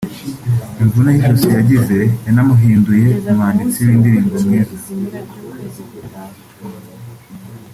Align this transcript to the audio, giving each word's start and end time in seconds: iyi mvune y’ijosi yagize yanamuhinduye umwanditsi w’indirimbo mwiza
iyi 0.75 0.83
mvune 0.87 1.09
y’ijosi 1.13 1.47
yagize 1.57 1.99
yanamuhinduye 2.25 3.07
umwanditsi 3.29 3.79
w’indirimbo 3.85 4.35
mwiza 4.45 4.79